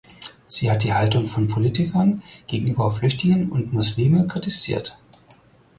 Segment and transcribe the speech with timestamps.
[0.47, 4.97] Sie hat die Haltung von Politikern gegenüber Flüchtlingen und Muslime kritisiert.